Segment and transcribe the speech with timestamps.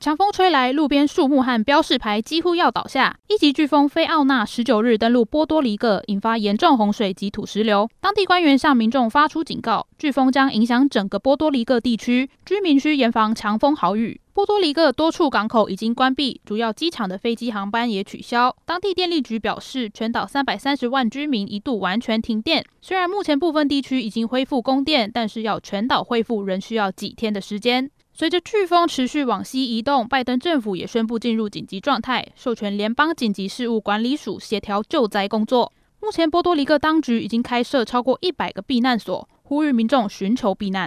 [0.00, 3.18] 强风吹来，路边树木和标示牌几乎要倒下。
[3.28, 7.88] 一级飓风菲奥娜十九日登陆波多黎各，引发严重洪水及土石流。
[8.00, 14.20] 当地官员向民众发出警告，飓风将影响整个波多黎各地区，居民需严防强风豪雨。
[14.34, 18.54] 波多黎各多处港口已经关闭，主要机场的飞机航班也取消。
[18.66, 22.64] 当地电力局表示，全岛三百三十万居民一度完全停电。
[22.82, 27.88] 虽然目前部分地区已经恢复供电，但是要全岛恢复仍需要几天的时间。
[28.16, 35.72] 随着飓风持续往西移动，拜登政府也宣布进入紧急状态，授权联邦紧急事务管理署协调救灾工作。
[36.00, 40.82] 目前，波多黎各当局已经开设超过一百个避难所，呼吁民众寻求避难。